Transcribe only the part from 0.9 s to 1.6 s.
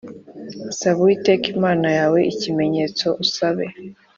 Uwiteka